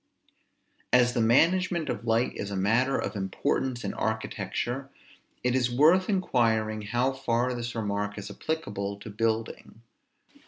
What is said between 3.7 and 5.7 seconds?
in architecture, it is